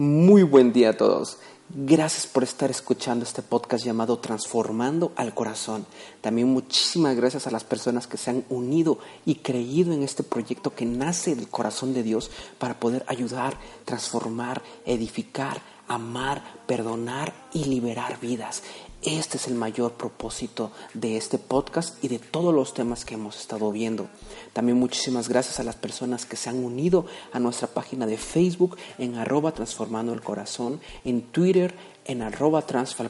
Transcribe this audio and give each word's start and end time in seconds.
Muy 0.00 0.44
buen 0.44 0.72
día 0.72 0.88
a 0.88 0.96
todos. 0.96 1.36
Gracias 1.68 2.26
por 2.26 2.42
estar 2.42 2.70
escuchando 2.70 3.22
este 3.22 3.42
podcast 3.42 3.84
llamado 3.84 4.18
Transformando 4.18 5.12
al 5.14 5.34
Corazón. 5.34 5.84
También 6.22 6.48
muchísimas 6.48 7.14
gracias 7.16 7.46
a 7.46 7.50
las 7.50 7.64
personas 7.64 8.06
que 8.06 8.16
se 8.16 8.30
han 8.30 8.44
unido 8.48 8.98
y 9.26 9.34
creído 9.34 9.92
en 9.92 10.02
este 10.02 10.22
proyecto 10.22 10.74
que 10.74 10.86
nace 10.86 11.34
del 11.34 11.50
corazón 11.50 11.92
de 11.92 12.02
Dios 12.02 12.30
para 12.56 12.80
poder 12.80 13.04
ayudar, 13.08 13.58
transformar, 13.84 14.62
edificar, 14.86 15.60
amar, 15.86 16.62
perdonar 16.66 17.34
y 17.52 17.64
liberar 17.64 18.18
vidas. 18.20 18.62
Este 19.02 19.38
es 19.38 19.48
el 19.48 19.54
mayor 19.54 19.92
propósito 19.92 20.72
de 20.92 21.16
este 21.16 21.38
podcast 21.38 22.04
y 22.04 22.08
de 22.08 22.18
todos 22.18 22.54
los 22.54 22.74
temas 22.74 23.06
que 23.06 23.14
hemos 23.14 23.40
estado 23.40 23.72
viendo. 23.72 24.08
También 24.52 24.78
muchísimas 24.78 25.30
gracias 25.30 25.58
a 25.58 25.62
las 25.62 25.76
personas 25.76 26.26
que 26.26 26.36
se 26.36 26.50
han 26.50 26.62
unido 26.62 27.06
a 27.32 27.38
nuestra 27.38 27.68
página 27.68 28.04
de 28.04 28.18
Facebook 28.18 28.76
en 28.98 29.14
arroba 29.14 29.52
transformando 29.52 30.12
el 30.12 30.20
corazón, 30.20 30.82
en 31.06 31.22
Twitter 31.22 31.74
en 32.04 32.20
arroba 32.20 32.62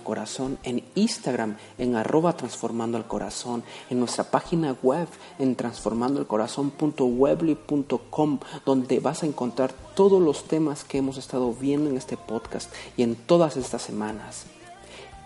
corazón, 0.05 0.61
en 0.63 0.85
Instagram 0.95 1.57
en 1.77 1.97
arroba 1.97 2.37
transformando 2.37 2.97
el 2.97 3.05
corazón, 3.05 3.65
en 3.89 3.99
nuestra 3.99 4.31
página 4.31 4.77
web 4.83 5.09
en 5.41 5.57
transformandoelcorazón.webly.com 5.57 8.39
donde 8.65 9.01
vas 9.01 9.25
a 9.25 9.27
encontrar 9.27 9.73
todos 9.97 10.23
los 10.23 10.45
temas 10.45 10.85
que 10.85 10.99
hemos 10.99 11.17
estado 11.17 11.53
viendo 11.53 11.91
en 11.91 11.97
este 11.97 12.17
podcast 12.17 12.73
y 12.97 13.03
en 13.03 13.17
todas 13.17 13.57
estas 13.57 13.83
semanas. 13.83 14.47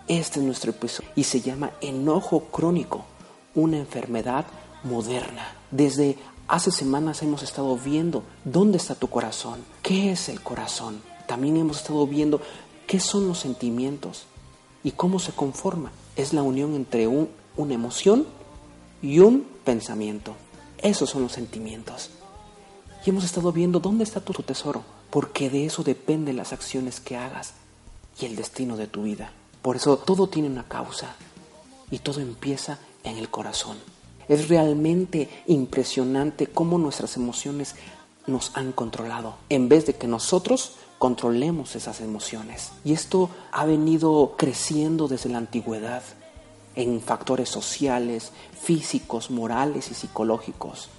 Este 0.07 0.39
es 0.39 0.45
nuestro 0.45 0.69
episodio 0.69 1.09
y 1.15 1.23
se 1.23 1.41
llama 1.41 1.71
enojo 1.81 2.41
crónico, 2.51 3.05
una 3.55 3.77
enfermedad 3.77 4.45
moderna. 4.83 5.55
Desde 5.71 6.15
hace 6.47 6.69
semanas 6.69 7.23
hemos 7.23 7.41
estado 7.41 7.75
viendo 7.75 8.21
dónde 8.43 8.77
está 8.77 8.93
tu 8.93 9.07
corazón, 9.07 9.65
qué 9.81 10.11
es 10.11 10.29
el 10.29 10.41
corazón. 10.41 11.01
También 11.25 11.57
hemos 11.57 11.77
estado 11.77 12.05
viendo 12.05 12.39
qué 12.85 12.99
son 12.99 13.27
los 13.27 13.39
sentimientos 13.39 14.27
y 14.83 14.91
cómo 14.91 15.17
se 15.17 15.31
conforma. 15.31 15.91
Es 16.15 16.33
la 16.33 16.43
unión 16.43 16.75
entre 16.75 17.07
un, 17.07 17.27
una 17.57 17.73
emoción 17.73 18.27
y 19.01 19.17
un 19.17 19.43
pensamiento. 19.63 20.35
Esos 20.77 21.09
son 21.09 21.23
los 21.23 21.31
sentimientos. 21.31 22.11
Y 23.03 23.09
hemos 23.09 23.23
estado 23.23 23.51
viendo 23.51 23.79
dónde 23.79 24.03
está 24.03 24.19
tu 24.21 24.33
tesoro, 24.43 24.83
porque 25.09 25.49
de 25.49 25.65
eso 25.65 25.81
dependen 25.81 26.37
las 26.37 26.53
acciones 26.53 26.99
que 26.99 27.17
hagas 27.17 27.55
y 28.19 28.27
el 28.27 28.35
destino 28.35 28.77
de 28.77 28.85
tu 28.85 29.01
vida. 29.01 29.31
Por 29.65 29.77
eso 29.77 29.97
todo 29.97 30.27
tiene 30.27 30.47
una 30.47 30.67
causa 30.67 31.15
y 31.89 31.97
todo 31.97 32.21
empieza 32.21 32.77
en 33.03 33.17
el 33.17 33.29
corazón. 33.29 33.77
Es 34.27 34.47
realmente 34.47 35.27
impresionante 35.47 36.45
cómo 36.45 36.77
nuestras 36.77 37.17
emociones 37.17 37.73
nos 38.27 38.55
han 38.55 38.73
controlado, 38.73 39.37
en 39.49 39.67
vez 39.67 39.87
de 39.87 39.95
que 39.95 40.05
nosotros 40.05 40.73
controlemos 40.99 41.75
esas 41.75 42.01
emociones. 42.01 42.73
Y 42.83 42.93
esto 42.93 43.31
ha 43.51 43.65
venido 43.65 44.35
creciendo 44.37 45.07
desde 45.07 45.31
la 45.31 45.39
antigüedad 45.39 46.03
en 46.75 47.01
factores 47.01 47.49
sociales, 47.49 48.33
físicos, 48.61 49.31
morales 49.31 49.89
y 49.89 49.95
psicológicos. 49.95 50.89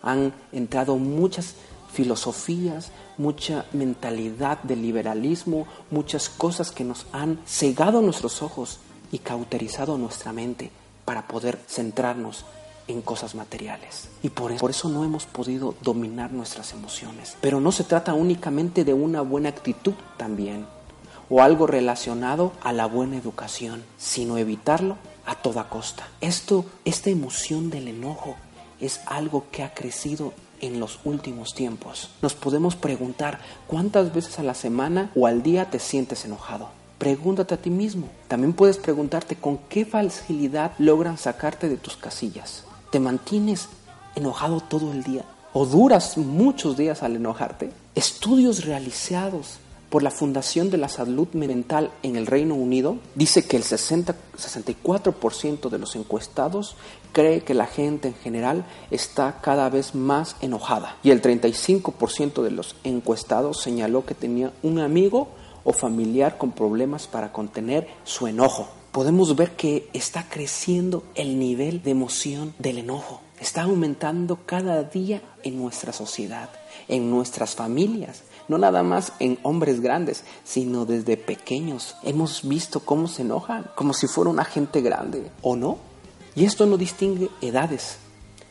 Han 0.00 0.32
entrado 0.52 0.96
muchas 0.96 1.56
filosofías, 1.92 2.90
mucha 3.18 3.66
mentalidad 3.72 4.62
de 4.62 4.76
liberalismo, 4.76 5.66
muchas 5.90 6.28
cosas 6.28 6.70
que 6.70 6.84
nos 6.84 7.06
han 7.12 7.40
cegado 7.46 8.02
nuestros 8.02 8.42
ojos 8.42 8.78
y 9.12 9.18
cauterizado 9.18 9.98
nuestra 9.98 10.32
mente 10.32 10.70
para 11.04 11.26
poder 11.26 11.58
centrarnos 11.68 12.44
en 12.88 13.02
cosas 13.02 13.34
materiales. 13.34 14.08
Y 14.22 14.30
por 14.30 14.52
eso, 14.52 14.60
por 14.60 14.70
eso, 14.70 14.88
no 14.88 15.04
hemos 15.04 15.26
podido 15.26 15.74
dominar 15.82 16.32
nuestras 16.32 16.72
emociones. 16.72 17.36
Pero 17.40 17.60
no 17.60 17.72
se 17.72 17.84
trata 17.84 18.14
únicamente 18.14 18.84
de 18.84 18.94
una 18.94 19.22
buena 19.22 19.48
actitud 19.48 19.94
también, 20.16 20.66
o 21.28 21.42
algo 21.42 21.66
relacionado 21.66 22.52
a 22.62 22.72
la 22.72 22.86
buena 22.86 23.16
educación, 23.16 23.82
sino 23.98 24.38
evitarlo 24.38 24.96
a 25.24 25.34
toda 25.34 25.68
costa. 25.68 26.08
Esto, 26.20 26.64
esta 26.84 27.10
emoción 27.10 27.70
del 27.70 27.88
enojo, 27.88 28.36
es 28.80 29.00
algo 29.06 29.46
que 29.50 29.62
ha 29.62 29.74
crecido 29.74 30.32
en 30.60 30.80
los 30.80 30.98
últimos 31.04 31.54
tiempos. 31.54 32.10
Nos 32.22 32.34
podemos 32.34 32.76
preguntar 32.76 33.40
cuántas 33.66 34.14
veces 34.14 34.38
a 34.38 34.42
la 34.42 34.54
semana 34.54 35.10
o 35.14 35.26
al 35.26 35.42
día 35.42 35.70
te 35.70 35.78
sientes 35.78 36.24
enojado. 36.24 36.68
Pregúntate 36.98 37.54
a 37.54 37.58
ti 37.58 37.70
mismo. 37.70 38.08
También 38.28 38.52
puedes 38.52 38.78
preguntarte 38.78 39.36
con 39.36 39.58
qué 39.68 39.84
facilidad 39.84 40.72
logran 40.78 41.18
sacarte 41.18 41.68
de 41.68 41.76
tus 41.76 41.96
casillas. 41.96 42.64
¿Te 42.90 43.00
mantienes 43.00 43.68
enojado 44.14 44.60
todo 44.60 44.92
el 44.92 45.02
día? 45.02 45.24
¿O 45.52 45.66
duras 45.66 46.16
muchos 46.16 46.76
días 46.76 47.02
al 47.02 47.16
enojarte? 47.16 47.70
Estudios 47.94 48.64
realizados 48.64 49.58
por 49.96 50.02
la 50.02 50.10
Fundación 50.10 50.68
de 50.68 50.76
la 50.76 50.90
Salud 50.90 51.28
Mental 51.32 51.90
en 52.02 52.16
el 52.16 52.26
Reino 52.26 52.54
Unido 52.54 52.98
dice 53.14 53.46
que 53.46 53.56
el 53.56 53.62
60, 53.62 54.14
64% 54.36 55.70
de 55.70 55.78
los 55.78 55.96
encuestados 55.96 56.76
cree 57.12 57.40
que 57.44 57.54
la 57.54 57.64
gente 57.64 58.08
en 58.08 58.14
general 58.14 58.66
está 58.90 59.40
cada 59.40 59.70
vez 59.70 59.94
más 59.94 60.36
enojada 60.42 60.98
y 61.02 61.12
el 61.12 61.22
35% 61.22 62.42
de 62.42 62.50
los 62.50 62.76
encuestados 62.84 63.62
señaló 63.62 64.04
que 64.04 64.14
tenía 64.14 64.52
un 64.62 64.80
amigo 64.80 65.28
o 65.64 65.72
familiar 65.72 66.36
con 66.36 66.52
problemas 66.52 67.06
para 67.06 67.32
contener 67.32 67.88
su 68.04 68.26
enojo. 68.26 68.68
Podemos 68.92 69.34
ver 69.34 69.52
que 69.52 69.88
está 69.94 70.28
creciendo 70.28 71.04
el 71.14 71.38
nivel 71.38 71.82
de 71.82 71.92
emoción 71.92 72.52
del 72.58 72.76
enojo. 72.76 73.22
Está 73.40 73.62
aumentando 73.62 74.40
cada 74.44 74.82
día 74.82 75.22
en 75.42 75.56
nuestra 75.56 75.94
sociedad, 75.94 76.50
en 76.86 77.10
nuestras 77.10 77.54
familias, 77.54 78.24
no 78.48 78.58
nada 78.58 78.82
más 78.82 79.12
en 79.18 79.38
hombres 79.42 79.80
grandes, 79.80 80.24
sino 80.44 80.86
desde 80.86 81.16
pequeños. 81.16 81.96
Hemos 82.02 82.46
visto 82.46 82.80
cómo 82.80 83.08
se 83.08 83.22
enojan, 83.22 83.70
como 83.74 83.92
si 83.92 84.06
fuera 84.06 84.30
una 84.30 84.44
gente 84.44 84.80
grande, 84.80 85.30
¿o 85.42 85.56
no? 85.56 85.78
Y 86.34 86.44
esto 86.44 86.66
no 86.66 86.76
distingue 86.76 87.30
edades, 87.40 87.98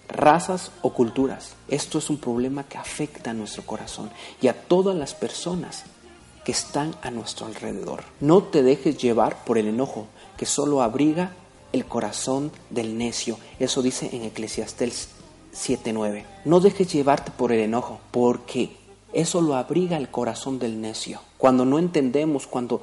razas 0.08 0.72
o 0.82 0.94
culturas. 0.94 1.54
Esto 1.68 2.00
es 2.00 2.10
un 2.10 2.18
problema 2.18 2.64
que 2.64 2.78
afecta 2.78 3.32
a 3.32 3.34
nuestro 3.34 3.64
corazón 3.64 4.10
y 4.42 4.48
a 4.48 4.54
todas 4.54 4.96
las 4.96 5.14
personas 5.14 5.84
que 6.44 6.52
están 6.52 6.96
a 7.02 7.12
nuestro 7.12 7.48
alrededor. 7.48 8.04
No 8.20 8.44
te 8.44 8.64
dejes 8.64 8.98
llevar 8.98 9.44
por 9.46 9.58
el 9.58 9.68
enojo, 9.68 10.08
que 10.38 10.46
solo 10.46 10.82
abriga 10.82 11.34
el 11.74 11.86
corazón 11.86 12.52
del 12.70 12.98
necio. 12.98 13.38
Eso 13.60 13.82
dice 13.82 14.10
en 14.14 14.24
Eclesiastés 14.24 15.10
7:9. 15.54 16.26
No 16.46 16.60
dejes 16.60 16.92
llevarte 16.92 17.32
por 17.32 17.52
el 17.52 17.60
enojo, 17.60 18.00
porque 18.12 18.78
eso 19.16 19.42
lo 19.42 19.56
abriga 19.56 19.96
el 19.96 20.10
corazón 20.10 20.60
del 20.60 20.82
necio. 20.82 21.22
Cuando 21.38 21.64
no 21.64 21.80
entendemos, 21.80 22.48
cuando 22.48 22.82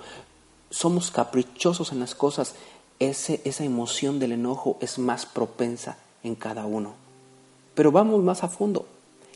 somos 0.70 1.10
caprichosos 1.10 1.93
en 1.93 2.00
las 2.00 2.15
cosas, 2.15 2.54
esa 2.98 3.65
emoción 3.65 4.19
del 4.19 4.32
enojo 4.32 4.78
es 4.81 4.98
más 4.98 5.26
propensa 5.26 5.98
en 6.22 6.34
cada 6.34 6.65
uno. 6.65 6.94
Pero 7.75 7.93
vamos 7.93 8.22
más 8.22 8.43
a 8.44 8.48
fondo. 8.48 8.87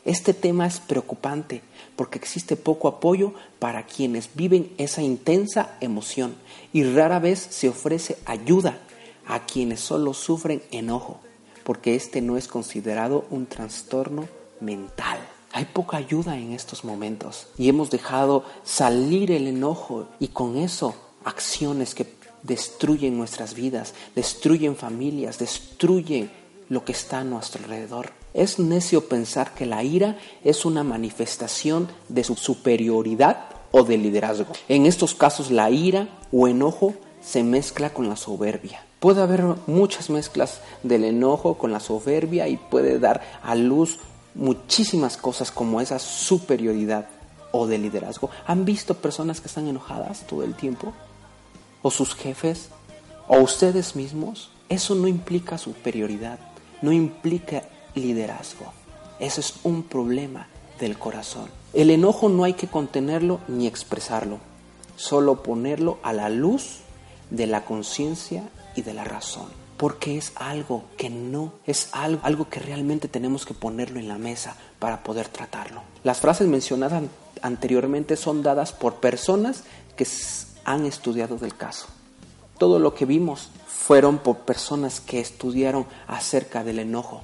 Este 0.05 0.33
tema 0.33 0.65
es 0.65 0.79
preocupante 0.79 1.61
porque 1.95 2.17
existe 2.17 2.55
poco 2.55 2.87
apoyo 2.87 3.33
para 3.59 3.85
quienes 3.85 4.33
viven 4.33 4.71
esa 4.79 5.03
intensa 5.03 5.77
emoción 5.81 6.35
y 6.73 6.83
rara 6.83 7.19
vez 7.19 7.39
se 7.39 7.69
ofrece 7.69 8.17
ayuda 8.25 8.79
a 9.27 9.45
quienes 9.45 9.81
solo 9.81 10.15
sufren 10.15 10.63
enojo, 10.71 11.19
porque 11.63 11.93
este 11.93 12.21
no 12.21 12.37
es 12.37 12.47
considerado 12.47 13.25
un 13.29 13.45
trastorno 13.45 14.27
mental. 14.61 15.19
Hay 15.57 15.65
poca 15.65 15.97
ayuda 15.97 16.37
en 16.37 16.51
estos 16.51 16.83
momentos 16.83 17.47
y 17.57 17.67
hemos 17.67 17.89
dejado 17.89 18.43
salir 18.63 19.31
el 19.31 19.47
enojo 19.47 20.05
y 20.19 20.27
con 20.27 20.55
eso 20.55 20.93
acciones 21.25 21.95
que 21.95 22.13
destruyen 22.43 23.17
nuestras 23.17 23.55
vidas, 23.55 23.95
destruyen 24.13 24.75
familias, 24.75 25.39
destruyen 25.39 26.29
lo 26.69 26.85
que 26.85 26.91
está 26.91 27.21
a 27.21 27.23
nuestro 27.23 27.63
alrededor. 27.63 28.11
Es 28.35 28.59
necio 28.59 29.09
pensar 29.09 29.55
que 29.55 29.65
la 29.65 29.83
ira 29.83 30.19
es 30.43 30.63
una 30.63 30.83
manifestación 30.83 31.87
de 32.07 32.23
su 32.23 32.35
superioridad 32.35 33.45
o 33.71 33.81
de 33.81 33.97
liderazgo. 33.97 34.53
En 34.69 34.85
estos 34.85 35.15
casos 35.15 35.49
la 35.49 35.71
ira 35.71 36.07
o 36.31 36.47
enojo 36.47 36.93
se 37.19 37.41
mezcla 37.41 37.95
con 37.95 38.07
la 38.07 38.15
soberbia. 38.15 38.85
Puede 38.99 39.23
haber 39.23 39.43
muchas 39.65 40.11
mezclas 40.11 40.61
del 40.83 41.03
enojo 41.03 41.57
con 41.57 41.71
la 41.71 41.79
soberbia 41.79 42.47
y 42.47 42.57
puede 42.57 42.99
dar 42.99 43.21
a 43.41 43.55
luz 43.55 43.97
muchísimas 44.37 45.17
cosas 45.17 45.51
como 45.51 45.81
esa 45.81 45.99
superioridad 45.99 47.07
o 47.51 47.67
de 47.67 47.77
liderazgo. 47.77 48.29
¿Han 48.45 48.65
visto 48.65 48.93
personas 48.93 49.41
que 49.41 49.47
están 49.47 49.67
enojadas 49.67 50.25
todo 50.27 50.43
el 50.43 50.55
tiempo? 50.55 50.93
¿O 51.81 51.91
sus 51.91 52.13
jefes? 52.15 52.69
¿O 53.27 53.39
ustedes 53.39 53.95
mismos? 53.95 54.51
Eso 54.69 54.95
no 54.95 55.07
implica 55.07 55.57
superioridad, 55.57 56.39
no 56.81 56.91
implica 56.91 57.63
liderazgo. 57.95 58.71
Eso 59.19 59.41
es 59.41 59.55
un 59.63 59.83
problema 59.83 60.47
del 60.79 60.97
corazón. 60.97 61.49
El 61.73 61.89
enojo 61.89 62.29
no 62.29 62.43
hay 62.43 62.53
que 62.53 62.67
contenerlo 62.67 63.39
ni 63.47 63.65
expresarlo, 63.65 64.39
solo 64.95 65.41
ponerlo 65.41 65.97
a 66.03 66.13
la 66.13 66.29
luz 66.29 66.79
de 67.31 67.47
la 67.47 67.65
conciencia 67.65 68.43
y 68.75 68.83
de 68.83 68.93
la 68.93 69.03
razón 69.03 69.66
porque 69.77 70.17
es 70.17 70.33
algo 70.35 70.85
que 70.97 71.09
no, 71.09 71.53
es 71.65 71.89
algo, 71.93 72.49
que 72.49 72.59
realmente 72.59 73.07
tenemos 73.07 73.45
que 73.45 73.53
ponerlo 73.53 73.99
en 73.99 74.07
la 74.07 74.17
mesa 74.17 74.55
para 74.79 75.03
poder 75.03 75.27
tratarlo. 75.29 75.83
Las 76.03 76.19
frases 76.19 76.47
mencionadas 76.47 77.03
anteriormente 77.41 78.15
son 78.15 78.41
dadas 78.41 78.73
por 78.73 78.95
personas 78.95 79.63
que 79.95 80.07
han 80.65 80.85
estudiado 80.85 81.37
del 81.37 81.55
caso. 81.55 81.87
Todo 82.57 82.79
lo 82.79 82.95
que 82.95 83.05
vimos 83.05 83.49
fueron 83.67 84.17
por 84.17 84.39
personas 84.39 84.99
que 84.99 85.19
estudiaron 85.19 85.85
acerca 86.07 86.63
del 86.63 86.79
enojo 86.79 87.21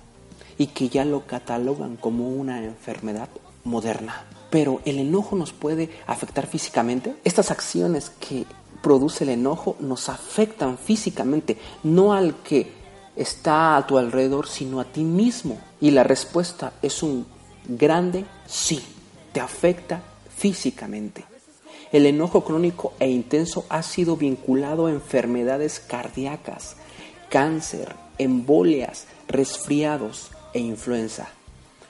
y 0.59 0.67
que 0.67 0.89
ya 0.89 1.03
lo 1.05 1.25
catalogan 1.25 1.97
como 1.97 2.29
una 2.29 2.63
enfermedad 2.63 3.29
moderna. 3.63 4.25
Pero 4.51 4.81
el 4.85 4.99
enojo 4.99 5.35
nos 5.35 5.51
puede 5.51 5.89
afectar 6.05 6.45
físicamente. 6.45 7.15
Estas 7.23 7.49
acciones 7.49 8.11
que 8.11 8.45
produce 8.83 9.23
el 9.23 9.31
enojo 9.31 9.77
nos 9.79 10.09
afectan 10.09 10.77
físicamente, 10.77 11.57
no 11.83 12.13
al 12.13 12.35
que 12.43 12.69
está 13.15 13.77
a 13.77 13.87
tu 13.87 13.97
alrededor, 13.97 14.47
sino 14.47 14.79
a 14.81 14.85
ti 14.85 15.03
mismo. 15.03 15.59
Y 15.79 15.91
la 15.91 16.03
respuesta 16.03 16.73
es 16.81 17.01
un 17.01 17.25
grande 17.65 18.25
sí, 18.45 18.83
te 19.31 19.39
afecta 19.39 20.03
físicamente. 20.35 21.23
El 21.93 22.05
enojo 22.05 22.43
crónico 22.43 22.93
e 22.99 23.09
intenso 23.09 23.65
ha 23.69 23.83
sido 23.83 24.17
vinculado 24.17 24.87
a 24.87 24.91
enfermedades 24.91 25.79
cardíacas, 25.79 26.75
cáncer, 27.29 27.95
embolias, 28.17 29.05
resfriados 29.27 30.31
e 30.53 30.59
influenza, 30.59 31.29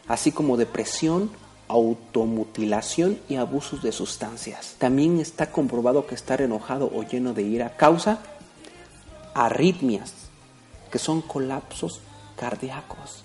así 0.07 0.31
como 0.31 0.57
depresión, 0.57 1.31
automutilación 1.67 3.19
y 3.29 3.35
abusos 3.35 3.81
de 3.81 3.91
sustancias. 3.91 4.75
También 4.77 5.19
está 5.19 5.51
comprobado 5.51 6.05
que 6.05 6.15
estar 6.15 6.41
enojado 6.41 6.91
o 6.93 7.03
lleno 7.03 7.33
de 7.33 7.43
ira 7.43 7.75
causa 7.75 8.19
arritmias, 9.33 10.13
que 10.91 10.99
son 10.99 11.21
colapsos 11.21 12.01
cardíacos. 12.35 13.23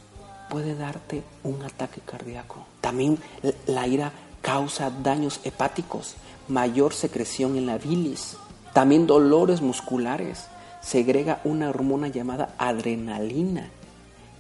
Puede 0.49 0.75
darte 0.75 1.23
un 1.44 1.62
ataque 1.62 2.00
cardíaco. 2.00 2.64
También 2.81 3.19
la 3.67 3.87
ira 3.87 4.12
causa 4.40 4.90
daños 4.90 5.40
hepáticos, 5.44 6.14
mayor 6.49 6.94
secreción 6.94 7.56
en 7.56 7.67
la 7.67 7.76
bilis, 7.76 8.37
también 8.73 9.06
dolores 9.06 9.61
musculares. 9.61 10.46
Segrega 10.81 11.40
una 11.44 11.69
hormona 11.69 12.08
llamada 12.08 12.55
adrenalina 12.56 13.69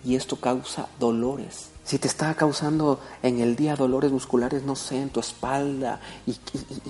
y 0.04 0.14
esto 0.14 0.36
causa 0.36 0.88
dolores 1.00 1.70
si 1.88 1.98
te 1.98 2.06
está 2.06 2.34
causando 2.34 3.00
en 3.22 3.40
el 3.40 3.56
día 3.56 3.74
dolores 3.74 4.12
musculares, 4.12 4.62
no 4.62 4.76
sé, 4.76 5.00
en 5.00 5.08
tu 5.08 5.20
espalda 5.20 6.00
y, 6.26 6.36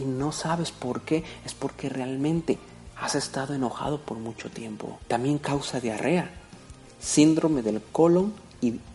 no 0.04 0.32
sabes 0.32 0.72
por 0.72 1.02
qué, 1.02 1.22
es 1.44 1.54
porque 1.54 1.88
realmente 1.88 2.58
has 2.96 3.14
estado 3.14 3.54
enojado 3.54 4.00
por 4.00 4.18
mucho 4.18 4.50
tiempo. 4.50 4.98
También 5.06 5.38
causa 5.38 5.78
diarrea, 5.78 6.32
síndrome 6.98 7.62
del 7.62 7.80
colon 7.80 8.34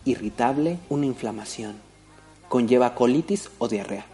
irritable, 0.04 0.78
una 0.90 1.06
inflamación. 1.06 1.76
Conlleva 2.50 2.94
colitis 2.94 3.48
o 3.56 3.68
diarrea. 3.68 4.04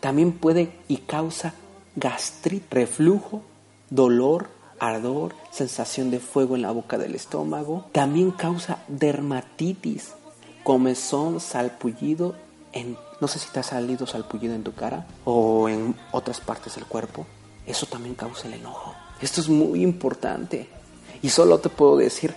También 0.00 0.32
puede 0.32 0.72
y 0.88 0.96
causa 0.96 1.52
gastritis, 1.96 2.70
reflujo, 2.70 3.42
dolor, 3.90 4.48
ardor, 4.80 5.34
sensación 5.50 6.10
de 6.10 6.20
fuego 6.20 6.56
en 6.56 6.62
la 6.62 6.70
boca 6.70 6.96
del 6.96 7.14
estómago. 7.14 7.84
También 7.92 8.30
causa 8.30 8.78
dermatitis, 8.88 10.14
comezón, 10.68 11.40
salpullido, 11.40 12.34
en, 12.74 12.98
no 13.22 13.26
sé 13.26 13.38
si 13.38 13.48
te 13.48 13.58
ha 13.58 13.62
salido 13.62 14.06
salpullido 14.06 14.54
en 14.54 14.62
tu 14.62 14.74
cara 14.74 15.06
o 15.24 15.66
en 15.70 15.96
otras 16.12 16.42
partes 16.42 16.74
del 16.74 16.84
cuerpo, 16.84 17.26
eso 17.66 17.86
también 17.86 18.14
causa 18.14 18.48
el 18.48 18.52
enojo. 18.52 18.94
Esto 19.22 19.40
es 19.40 19.48
muy 19.48 19.82
importante 19.82 20.68
y 21.22 21.30
solo 21.30 21.56
te 21.60 21.70
puedo 21.70 21.96
decir 21.96 22.34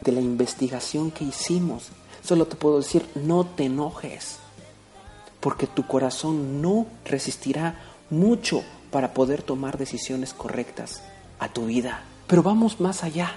de 0.00 0.12
la 0.12 0.20
investigación 0.20 1.10
que 1.10 1.24
hicimos, 1.24 1.88
solo 2.22 2.46
te 2.46 2.54
puedo 2.54 2.76
decir 2.78 3.04
no 3.16 3.44
te 3.44 3.64
enojes, 3.64 4.36
porque 5.40 5.66
tu 5.66 5.88
corazón 5.88 6.62
no 6.62 6.86
resistirá 7.04 7.80
mucho 8.10 8.62
para 8.92 9.12
poder 9.12 9.42
tomar 9.42 9.76
decisiones 9.76 10.34
correctas 10.34 11.02
a 11.40 11.48
tu 11.48 11.66
vida. 11.66 12.04
Pero 12.28 12.44
vamos 12.44 12.78
más 12.78 13.02
allá. 13.02 13.34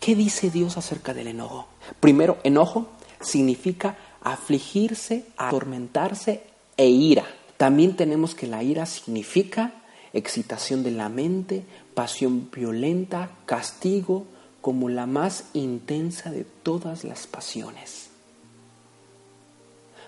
¿Qué 0.00 0.14
dice 0.14 0.50
Dios 0.50 0.76
acerca 0.76 1.14
del 1.14 1.28
enojo? 1.28 1.66
Primero, 1.98 2.36
enojo 2.44 2.88
significa 3.20 3.96
afligirse, 4.22 5.26
atormentarse 5.36 6.42
e 6.76 6.88
ira. 6.88 7.24
También 7.56 7.96
tenemos 7.96 8.34
que 8.34 8.46
la 8.46 8.62
ira 8.62 8.86
significa 8.86 9.74
excitación 10.12 10.82
de 10.82 10.90
la 10.90 11.08
mente, 11.08 11.64
pasión 11.94 12.50
violenta, 12.50 13.30
castigo, 13.46 14.26
como 14.60 14.88
la 14.88 15.06
más 15.06 15.44
intensa 15.52 16.30
de 16.30 16.44
todas 16.44 17.04
las 17.04 17.26
pasiones. 17.26 18.10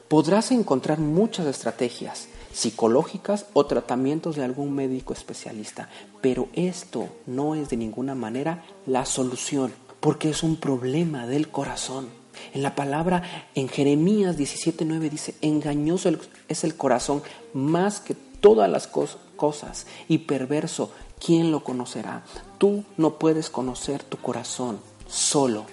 Podrás 0.09 0.51
encontrar 0.51 0.99
muchas 0.99 1.47
estrategias 1.47 2.29
psicológicas 2.53 3.47
o 3.53 3.67
tratamientos 3.67 4.35
de 4.35 4.43
algún 4.43 4.75
médico 4.75 5.13
especialista, 5.13 5.89
pero 6.21 6.49
esto 6.53 7.09
no 7.27 7.55
es 7.55 7.69
de 7.69 7.77
ninguna 7.77 8.17
manera 8.17 8.65
la 8.87 9.07
solución, 9.07 9.73
porque 10.01 10.31
es 10.31 10.43
un 10.43 10.57
problema 10.57 11.29
del 11.29 11.49
corazón. 11.49 12.20
En 12.53 12.63
la 12.63 12.75
palabra, 12.75 13.49
en 13.55 13.69
Jeremías 13.69 14.37
17:9 14.37 15.11
dice, 15.11 15.35
engañoso 15.41 16.11
es 16.49 16.65
el 16.65 16.77
corazón 16.77 17.23
más 17.53 18.01
que 18.01 18.15
todas 18.15 18.71
las 18.71 18.87
cosas 18.87 19.87
y 20.09 20.19
perverso, 20.19 20.91
¿quién 21.25 21.51
lo 21.51 21.65
conocerá? 21.65 22.25
Tú 22.59 22.85
no 22.97 23.19
puedes 23.19 23.51
conocer 23.51 24.03
tu 24.03 24.17
corazón 24.19 24.81
solo. 25.09 25.67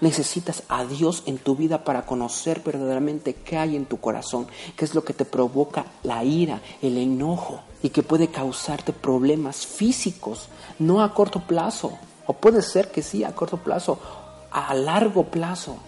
Necesitas 0.00 0.62
a 0.68 0.84
Dios 0.84 1.24
en 1.26 1.38
tu 1.38 1.56
vida 1.56 1.84
para 1.84 2.06
conocer 2.06 2.62
verdaderamente 2.64 3.34
qué 3.34 3.58
hay 3.58 3.76
en 3.76 3.84
tu 3.84 3.98
corazón, 3.98 4.46
qué 4.76 4.84
es 4.84 4.94
lo 4.94 5.04
que 5.04 5.12
te 5.12 5.24
provoca 5.24 5.86
la 6.02 6.24
ira, 6.24 6.60
el 6.80 6.98
enojo 6.98 7.60
y 7.82 7.90
que 7.90 8.02
puede 8.02 8.28
causarte 8.28 8.92
problemas 8.92 9.66
físicos, 9.66 10.48
no 10.78 11.02
a 11.02 11.12
corto 11.14 11.40
plazo, 11.40 11.98
o 12.26 12.32
puede 12.32 12.62
ser 12.62 12.90
que 12.90 13.02
sí 13.02 13.24
a 13.24 13.34
corto 13.34 13.56
plazo, 13.56 13.98
a 14.52 14.74
largo 14.74 15.24
plazo 15.24 15.78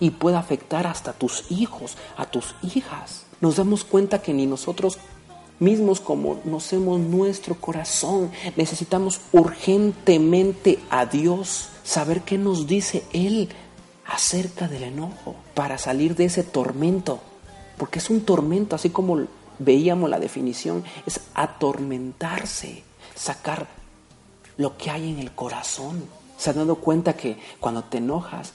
y 0.00 0.10
puede 0.10 0.36
afectar 0.36 0.86
hasta 0.86 1.12
tus 1.12 1.50
hijos, 1.50 1.96
a 2.16 2.26
tus 2.26 2.54
hijas. 2.62 3.26
Nos 3.40 3.56
damos 3.56 3.84
cuenta 3.84 4.22
que 4.22 4.32
ni 4.32 4.46
nosotros 4.46 4.98
mismos 5.58 6.00
conocemos 6.00 6.98
nuestro 6.98 7.54
corazón. 7.54 8.32
Necesitamos 8.56 9.20
urgentemente 9.32 10.78
a 10.90 11.06
Dios, 11.06 11.68
saber 11.84 12.22
qué 12.22 12.38
nos 12.38 12.66
dice 12.66 13.04
Él 13.12 13.50
acerca 14.06 14.66
del 14.66 14.82
enojo 14.84 15.36
para 15.54 15.78
salir 15.78 16.16
de 16.16 16.24
ese 16.24 16.42
tormento. 16.42 17.20
Porque 17.76 18.00
es 18.00 18.10
un 18.10 18.22
tormento, 18.22 18.74
así 18.74 18.90
como 18.90 19.26
veíamos 19.58 20.10
la 20.10 20.18
definición, 20.18 20.82
es 21.06 21.20
atormentarse, 21.34 22.82
sacar 23.14 23.68
lo 24.56 24.76
que 24.76 24.90
hay 24.90 25.10
en 25.10 25.18
el 25.18 25.32
corazón. 25.32 26.04
¿Se 26.40 26.48
han 26.48 26.56
dado 26.56 26.76
cuenta 26.76 27.12
que 27.12 27.36
cuando 27.60 27.84
te 27.84 27.98
enojas 27.98 28.54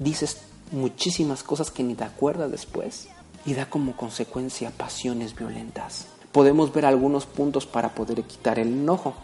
dices 0.00 0.38
muchísimas 0.72 1.44
cosas 1.44 1.70
que 1.70 1.84
ni 1.84 1.94
te 1.94 2.02
acuerdas 2.02 2.50
después? 2.50 3.06
Y 3.46 3.54
da 3.54 3.70
como 3.70 3.96
consecuencia 3.96 4.72
pasiones 4.72 5.36
violentas. 5.36 6.06
Podemos 6.32 6.72
ver 6.74 6.86
algunos 6.86 7.26
puntos 7.26 7.66
para 7.66 7.94
poder 7.94 8.24
quitar 8.24 8.58
el 8.58 8.72
enojo. 8.72 9.14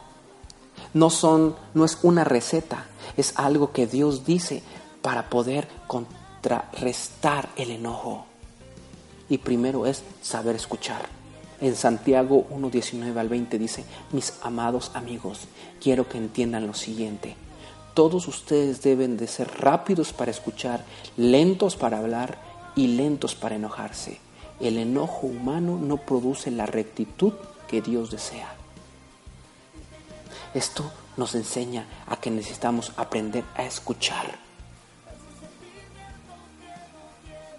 No 0.94 1.10
son, 1.10 1.56
no 1.74 1.84
es 1.84 1.98
una 2.04 2.22
receta, 2.22 2.86
es 3.16 3.32
algo 3.34 3.72
que 3.72 3.88
Dios 3.88 4.24
dice 4.24 4.62
para 5.02 5.28
poder 5.28 5.66
contrarrestar 5.88 7.48
el 7.56 7.72
enojo. 7.72 8.24
Y 9.28 9.38
primero 9.38 9.84
es 9.84 10.04
saber 10.22 10.54
escuchar. 10.54 11.08
En 11.60 11.74
Santiago 11.74 12.46
1.19 12.50 13.16
al 13.16 13.28
20 13.28 13.58
dice, 13.58 13.84
mis 14.12 14.34
amados 14.42 14.92
amigos, 14.94 15.48
quiero 15.80 16.08
que 16.08 16.18
entiendan 16.18 16.68
lo 16.68 16.74
siguiente 16.74 17.34
todos 17.96 18.28
ustedes 18.28 18.82
deben 18.82 19.16
de 19.16 19.26
ser 19.26 19.48
rápidos 19.58 20.12
para 20.12 20.30
escuchar, 20.30 20.84
lentos 21.16 21.76
para 21.76 21.98
hablar 21.98 22.36
y 22.76 22.88
lentos 22.88 23.34
para 23.34 23.56
enojarse. 23.56 24.20
El 24.60 24.76
enojo 24.76 25.26
humano 25.26 25.78
no 25.80 25.96
produce 25.96 26.50
la 26.50 26.66
rectitud 26.66 27.32
que 27.66 27.80
Dios 27.80 28.10
desea. 28.10 28.54
Esto 30.52 30.92
nos 31.16 31.34
enseña 31.34 31.86
a 32.06 32.16
que 32.16 32.30
necesitamos 32.30 32.92
aprender 32.98 33.44
a 33.56 33.64
escuchar. 33.64 34.38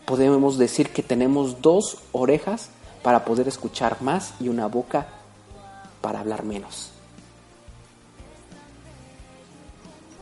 Podemos 0.05 0.59
decir 0.59 0.93
que 0.93 1.01
tenemos 1.01 1.63
dos 1.63 1.97
orejas 2.11 2.69
para 3.01 3.25
poder 3.25 3.47
escuchar 3.47 4.03
más 4.03 4.35
y 4.39 4.49
una 4.49 4.67
boca 4.67 5.07
para 5.99 6.19
hablar 6.19 6.43
menos. 6.43 6.91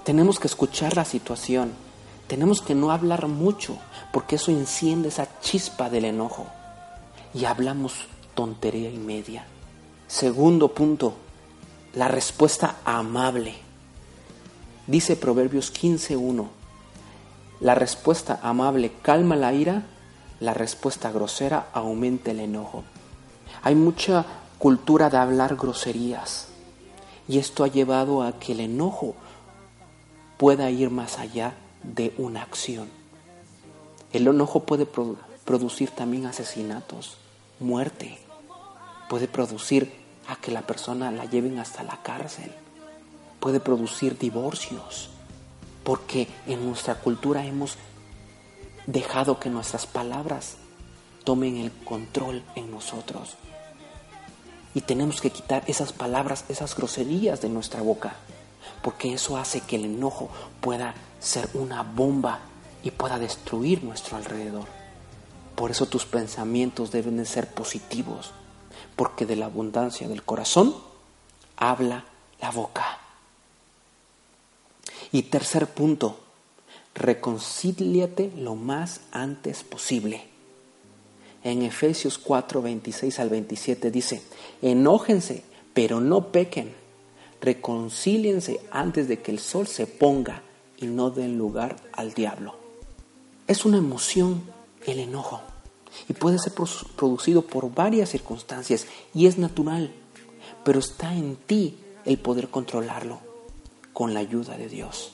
Tenemos 0.05 0.39
que 0.39 0.45
escuchar 0.45 0.95
la 0.95 1.03
situación. 1.03 1.73
Tenemos 2.27 2.61
que 2.61 2.75
no 2.75 2.91
hablar 2.91 3.27
mucho 3.27 3.79
porque 4.13 4.35
eso 4.35 4.51
enciende 4.51 5.09
esa 5.09 5.27
chispa 5.41 5.89
del 5.89 6.05
enojo. 6.05 6.45
Y 7.33 7.45
hablamos 7.45 8.05
tontería 8.35 8.91
y 8.91 8.99
media. 8.99 9.47
Segundo 10.07 10.67
punto, 10.75 11.15
la 11.95 12.07
respuesta 12.07 12.75
amable. 12.85 13.55
Dice 14.85 15.15
Proverbios 15.15 15.73
15.1, 15.73 16.49
la 17.61 17.73
respuesta 17.73 18.39
amable 18.43 18.91
calma 19.01 19.35
la 19.35 19.53
ira, 19.53 19.87
la 20.39 20.53
respuesta 20.53 21.11
grosera 21.11 21.69
aumenta 21.73 22.29
el 22.29 22.41
enojo. 22.41 22.83
Hay 23.63 23.73
mucha 23.73 24.23
cultura 24.59 25.09
de 25.09 25.17
hablar 25.17 25.55
groserías 25.55 26.49
y 27.27 27.39
esto 27.39 27.63
ha 27.63 27.67
llevado 27.69 28.21
a 28.21 28.33
que 28.37 28.51
el 28.51 28.59
enojo 28.59 29.15
pueda 30.37 30.69
ir 30.69 30.89
más 30.89 31.17
allá 31.17 31.53
de 31.83 32.13
una 32.17 32.41
acción. 32.41 32.89
El 34.11 34.27
enojo 34.27 34.61
puede 34.61 34.87
producir 35.45 35.91
también 35.91 36.25
asesinatos, 36.25 37.17
muerte, 37.59 38.17
puede 39.09 39.27
producir 39.27 39.91
a 40.27 40.35
que 40.35 40.51
la 40.51 40.61
persona 40.61 41.11
la 41.11 41.25
lleven 41.25 41.59
hasta 41.59 41.83
la 41.83 42.01
cárcel, 42.01 42.51
puede 43.39 43.59
producir 43.59 44.17
divorcios, 44.17 45.09
porque 45.83 46.27
en 46.47 46.65
nuestra 46.65 46.95
cultura 46.95 47.45
hemos 47.45 47.77
dejado 48.87 49.39
que 49.39 49.49
nuestras 49.49 49.85
palabras 49.85 50.55
tomen 51.23 51.57
el 51.57 51.71
control 51.71 52.43
en 52.55 52.71
nosotros. 52.71 53.35
Y 54.73 54.81
tenemos 54.81 55.21
que 55.21 55.29
quitar 55.29 55.63
esas 55.67 55.93
palabras, 55.93 56.45
esas 56.49 56.75
groserías 56.75 57.41
de 57.41 57.49
nuestra 57.49 57.81
boca, 57.81 58.15
porque 58.81 59.13
eso 59.13 59.37
hace 59.37 59.61
que 59.61 59.75
el 59.77 59.85
enojo 59.85 60.29
pueda 60.61 60.95
ser 61.19 61.49
una 61.53 61.83
bomba 61.83 62.39
y 62.83 62.91
pueda 62.91 63.17
destruir 63.17 63.83
nuestro 63.83 64.17
alrededor. 64.17 64.67
Por 65.55 65.71
eso 65.71 65.85
tus 65.85 66.05
pensamientos 66.05 66.91
deben 66.91 67.17
de 67.17 67.25
ser 67.25 67.47
positivos, 67.47 68.31
porque 68.95 69.25
de 69.25 69.35
la 69.35 69.47
abundancia 69.47 70.07
del 70.07 70.23
corazón 70.23 70.75
habla 71.57 72.05
la 72.41 72.51
boca. 72.51 72.99
Y 75.11 75.23
tercer 75.23 75.67
punto, 75.67 76.19
reconcíliate 76.93 78.31
lo 78.37 78.55
más 78.55 79.01
antes 79.11 79.63
posible. 79.63 80.27
En 81.43 81.61
Efesios 81.61 82.17
4, 82.17 82.61
26 82.61 83.19
al 83.19 83.29
27 83.29 83.91
dice, 83.91 84.21
enójense, 84.61 85.43
pero 85.73 86.01
no 86.01 86.31
pequen. 86.31 86.73
Reconcíliense 87.45 88.59
antes 88.71 89.07
de 89.07 89.21
que 89.21 89.29
el 89.29 89.37
sol 89.37 89.67
se 89.67 89.85
ponga 89.85 90.41
y 90.77 90.87
no 90.87 91.11
den 91.11 91.37
lugar 91.37 91.75
al 91.91 92.15
diablo. 92.15 92.55
Es 93.45 93.65
una 93.65 93.77
emoción 93.77 94.41
el 94.87 94.97
enojo 94.97 95.41
y 96.09 96.13
puede 96.13 96.39
ser 96.39 96.53
producido 96.95 97.43
por 97.43 97.71
varias 97.71 98.09
circunstancias 98.09 98.87
y 99.13 99.27
es 99.27 99.37
natural, 99.37 99.93
pero 100.63 100.79
está 100.79 101.13
en 101.13 101.35
ti 101.35 101.77
el 102.05 102.17
poder 102.17 102.49
controlarlo 102.49 103.19
con 103.93 104.15
la 104.15 104.21
ayuda 104.21 104.57
de 104.57 104.67
Dios. 104.67 105.11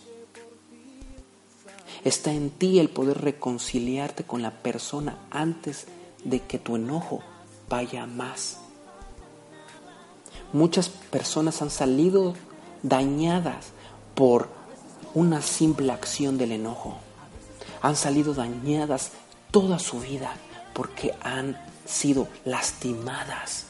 Está 2.06 2.32
en 2.32 2.50
ti 2.50 2.80
el 2.80 2.90
poder 2.90 3.20
reconciliarte 3.20 4.24
con 4.24 4.42
la 4.42 4.52
persona 4.64 5.18
antes 5.32 5.86
de 6.24 6.40
que 6.40 6.60
tu 6.60 6.78
enojo 6.78 7.20
vaya 7.68 8.06
más. 8.06 8.62
Muchas 10.54 10.90
personas 10.90 11.62
han 11.62 11.70
salido 11.70 12.34
dañadas 12.84 13.68
por 14.16 14.50
una 15.14 15.42
simple 15.42 15.92
acción 15.92 16.38
del 16.38 16.52
enojo. 16.52 16.98
Han 17.82 17.96
salido 17.96 18.34
dañadas 18.34 19.12
toda 19.52 19.80
su 19.80 20.00
vida 20.00 20.34
porque 20.74 21.14
han 21.22 21.58
sido 21.86 22.28
lastimadas, 22.46 23.66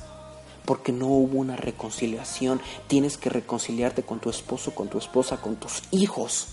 porque 0.65 0.91
no 0.91 1.07
hubo 1.07 1.39
una 1.39 1.55
reconciliación. 1.55 2.61
Tienes 2.87 3.17
que 3.17 3.29
reconciliarte 3.29 4.03
con 4.03 4.19
tu 4.19 4.29
esposo, 4.29 4.75
con 4.75 4.89
tu 4.89 4.97
esposa, 4.97 5.37
con 5.37 5.55
tus 5.55 5.83
hijos. 5.91 6.47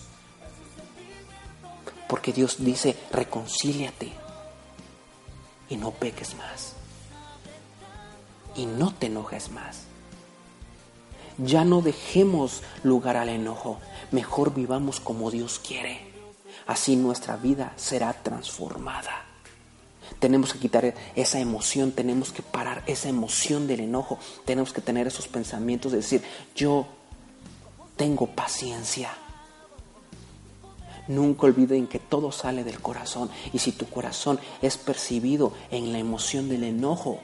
Porque 2.08 2.32
Dios 2.32 2.56
dice, 2.58 2.96
reconcíliate 3.12 4.12
y 5.68 5.76
no 5.76 5.90
peques 5.90 6.34
más. 6.36 6.72
Y 8.56 8.66
no 8.66 8.94
te 8.94 9.06
enojes 9.06 9.50
más. 9.50 9.82
Ya 11.38 11.64
no 11.64 11.80
dejemos 11.80 12.62
lugar 12.83 13.16
al 13.16 13.28
enojo, 13.28 13.78
mejor 14.11 14.54
vivamos 14.54 15.00
como 15.00 15.30
Dios 15.30 15.59
quiere. 15.59 16.00
Así 16.66 16.97
nuestra 16.97 17.37
vida 17.37 17.73
será 17.76 18.12
transformada. 18.12 19.25
Tenemos 20.18 20.52
que 20.52 20.59
quitar 20.59 20.95
esa 21.14 21.38
emoción, 21.38 21.92
tenemos 21.92 22.33
que 22.33 22.42
parar 22.42 22.83
esa 22.87 23.09
emoción 23.09 23.66
del 23.66 23.80
enojo, 23.80 24.18
tenemos 24.45 24.73
que 24.73 24.80
tener 24.80 25.07
esos 25.07 25.28
pensamientos 25.28 25.92
de 25.92 25.99
decir, 25.99 26.23
yo 26.54 26.87
tengo 27.97 28.26
paciencia 28.26 29.11
Nunca 31.09 31.47
olviden 31.47 31.87
que 31.87 31.99
todo 31.99 32.30
sale 32.30 32.64
del 32.64 32.80
corazón 32.80 33.30
y 33.54 33.59
si 33.61 33.73
tu 33.73 33.87
corazón 33.87 34.38
es 34.61 34.76
percibido 34.76 35.54
en 35.71 35.90
la 35.90 35.99
emoción 35.99 36.50
del 36.50 36.64
enojo, 36.64 37.21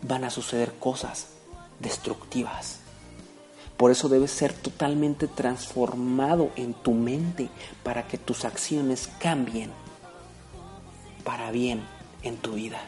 van 0.00 0.24
a 0.24 0.30
suceder 0.30 0.72
cosas 0.80 1.35
destructivas. 1.80 2.80
Por 3.76 3.90
eso 3.90 4.08
debes 4.08 4.30
ser 4.30 4.52
totalmente 4.52 5.28
transformado 5.28 6.50
en 6.56 6.72
tu 6.72 6.92
mente 6.92 7.50
para 7.82 8.06
que 8.08 8.16
tus 8.16 8.44
acciones 8.44 9.08
cambien 9.18 9.70
para 11.24 11.50
bien 11.50 11.82
en 12.22 12.36
tu 12.38 12.52
vida. 12.52 12.80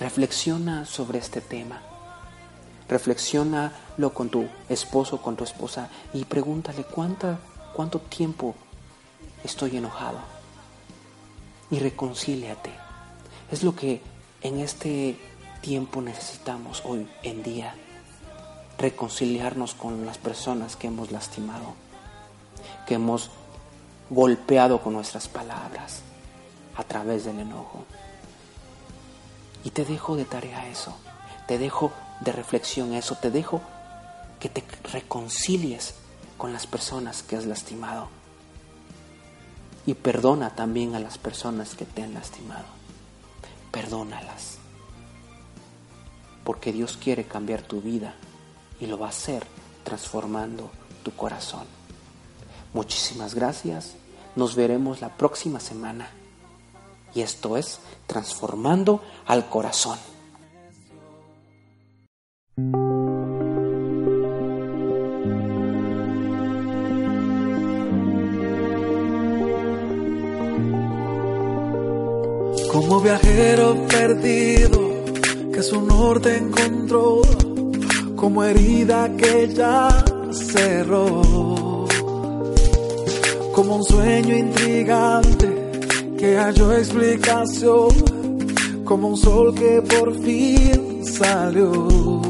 Reflexiona 0.00 0.84
sobre 0.84 1.18
este 1.18 1.40
tema. 1.40 1.80
Reflexiónalo 2.88 4.12
con 4.12 4.28
tu 4.28 4.48
esposo, 4.68 5.22
con 5.22 5.36
tu 5.36 5.44
esposa 5.44 5.88
y 6.12 6.24
pregúntale 6.24 6.84
cuánta, 6.84 7.38
cuánto 7.74 8.00
tiempo 8.00 8.54
estoy 9.44 9.76
enojado. 9.76 10.18
Y 11.70 11.78
reconcíliate. 11.78 12.70
Es 13.50 13.62
lo 13.62 13.74
que 13.74 14.00
en 14.42 14.60
este 14.60 15.16
tiempo 15.60 16.00
necesitamos 16.00 16.82
hoy 16.84 17.08
en 17.22 17.42
día. 17.42 17.74
Reconciliarnos 18.78 19.74
con 19.74 20.04
las 20.04 20.18
personas 20.18 20.76
que 20.76 20.88
hemos 20.88 21.10
lastimado, 21.10 21.74
que 22.86 22.94
hemos 22.94 23.30
golpeado 24.10 24.82
con 24.82 24.92
nuestras 24.92 25.28
palabras 25.28 26.02
a 26.76 26.84
través 26.84 27.24
del 27.24 27.40
enojo. 27.40 27.84
Y 29.64 29.70
te 29.70 29.84
dejo 29.84 30.16
de 30.16 30.24
tarea 30.24 30.68
eso. 30.68 30.96
Te 31.48 31.58
dejo 31.58 31.92
de 32.20 32.32
reflexión 32.32 32.94
eso. 32.94 33.16
Te 33.16 33.30
dejo 33.30 33.60
que 34.38 34.48
te 34.48 34.62
reconcilies 34.92 35.94
con 36.36 36.52
las 36.52 36.66
personas 36.66 37.22
que 37.22 37.36
has 37.36 37.46
lastimado. 37.46 38.08
Y 39.86 39.94
perdona 39.94 40.54
también 40.54 40.94
a 40.94 41.00
las 41.00 41.18
personas 41.18 41.74
que 41.74 41.84
te 41.84 42.02
han 42.02 42.14
lastimado. 42.14 42.66
Perdónalas. 43.70 44.58
Porque 46.46 46.72
Dios 46.72 46.96
quiere 46.96 47.24
cambiar 47.24 47.62
tu 47.62 47.80
vida 47.80 48.14
y 48.78 48.86
lo 48.86 48.96
va 48.96 49.06
a 49.06 49.10
hacer 49.10 49.44
transformando 49.82 50.70
tu 51.02 51.10
corazón. 51.10 51.64
Muchísimas 52.72 53.34
gracias. 53.34 53.96
Nos 54.36 54.54
veremos 54.54 55.00
la 55.00 55.16
próxima 55.16 55.58
semana. 55.58 56.08
Y 57.16 57.22
esto 57.22 57.56
es 57.56 57.80
transformando 58.06 59.02
al 59.26 59.48
corazón. 59.48 59.98
Como 72.70 73.00
viajero 73.00 73.86
perdido 73.88 74.85
que 75.56 75.62
su 75.62 75.80
norte 75.80 76.36
encontró, 76.36 77.22
como 78.14 78.44
herida 78.44 79.10
que 79.16 79.48
ya 79.54 79.88
cerró, 80.30 81.22
como 83.54 83.76
un 83.76 83.84
sueño 83.84 84.36
intrigante 84.36 85.48
que 86.18 86.36
halló 86.36 86.74
explicación, 86.74 87.88
como 88.84 89.08
un 89.08 89.16
sol 89.16 89.54
que 89.54 89.80
por 89.80 90.14
fin 90.22 91.02
salió 91.02 92.26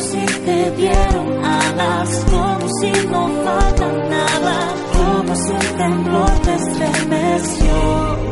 si 0.00 0.26
te 0.44 0.70
dieron 0.72 1.44
alas, 1.44 2.24
como 2.30 2.68
si 2.80 2.90
no 3.08 3.28
falta 3.44 3.92
nada, 4.08 4.74
como 4.92 5.34
si 5.36 5.52
un 5.52 5.76
temblor 5.78 6.30
te 6.40 6.54
estremeció. 6.54 8.29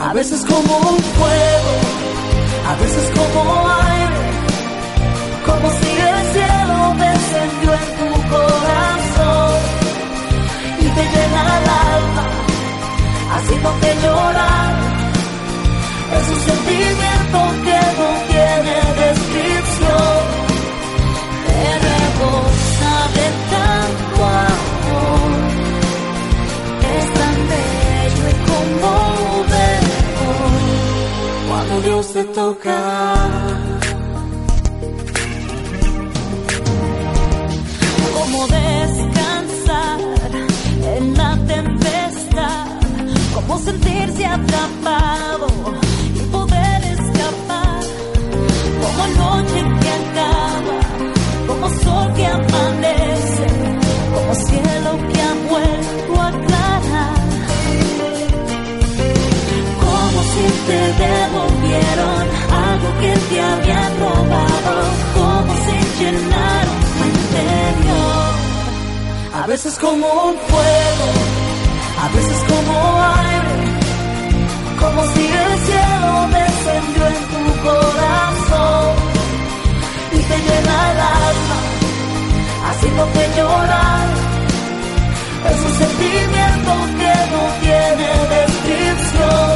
A 0.00 0.12
veces 0.12 0.44
como 0.44 0.76
un 0.78 0.98
fuego, 0.98 1.72
a 2.66 2.74
veces 2.76 3.10
como 3.16 3.68
aire, 3.68 4.20
como 5.44 5.70
si 5.70 5.90
el 5.90 6.18
cielo 6.32 6.94
descendió 7.04 7.74
en 7.74 7.88
tu 7.98 8.28
corazón 8.30 9.58
y 10.78 10.88
te 10.88 11.02
llena 11.02 11.87
Cuando 32.08 32.12
Dios 32.12 32.12
te 32.12 32.24
toca. 32.24 33.14
Como 38.14 38.46
descansar 38.46 40.00
en 40.96 41.16
la 41.16 41.36
tempestad, 41.46 42.66
como 43.34 43.58
sentirse 43.58 44.26
atrapado 44.26 45.46
y 46.14 46.20
poder 46.30 46.84
escapar, 46.84 47.80
como 48.82 49.06
noche 49.22 49.60
que 49.80 49.90
acaba, 50.00 50.78
como 51.46 51.68
sol 51.82 52.12
que 52.14 52.26
amanece, 52.26 53.46
como 54.14 54.34
cielo 54.34 54.90
que 55.12 55.20
ha 55.20 55.34
vuelto 55.50 56.20
a 56.20 56.28
aclarar, 56.28 57.14
como 59.80 60.22
si 60.22 60.42
te 60.66 60.78
devolvieron 61.02 61.47
que 63.00 63.12
te 63.28 63.40
habían 63.40 64.00
robado, 64.00 64.74
como 65.14 65.54
si 65.64 66.04
llenaron 66.04 66.78
tu 66.94 67.04
interior. 67.04 68.28
A 69.34 69.46
veces 69.46 69.78
como 69.78 70.06
un 70.06 70.36
fuego, 70.50 71.08
a 72.04 72.08
veces 72.16 72.38
como 72.50 72.74
aire, 73.26 73.58
como 74.80 75.00
si 75.12 75.24
el 75.26 75.54
cielo 75.66 76.12
descendió 76.38 77.02
en 77.06 77.22
tu 77.32 77.42
corazón 77.66 78.94
y 80.12 80.18
te 80.28 80.36
llena 80.46 80.76
el 80.92 81.00
alma, 81.28 81.58
haciéndote 82.68 83.22
llorar. 83.36 84.08
Es 85.50 85.58
un 85.68 85.74
sentimiento 85.84 86.72
que 86.98 87.14
no 87.32 87.42
tiene 87.62 88.08
descripción, 88.36 89.47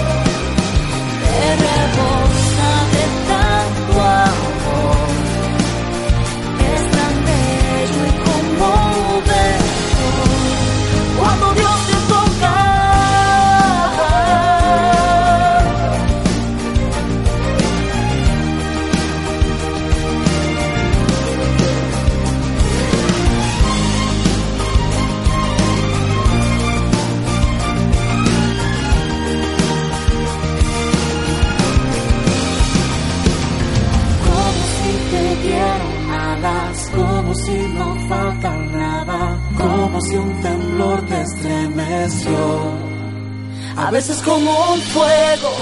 veces 43.92 44.22
como 44.22 44.72
un 44.72 44.80
fuego, 44.80 45.52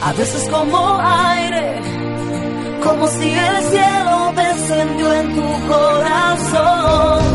a 0.00 0.12
veces 0.14 0.48
como 0.48 0.98
aire, 0.98 1.80
como 2.82 3.06
si 3.08 3.30
el 3.30 3.62
cielo 3.64 4.32
descendió 4.34 5.12
en 5.12 5.34
tu 5.34 5.66
corazón 5.68 7.31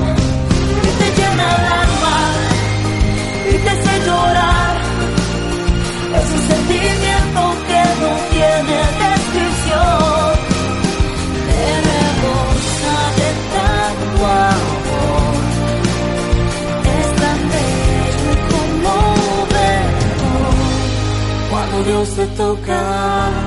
y 22.18 22.26
conmovedor. 22.36 23.47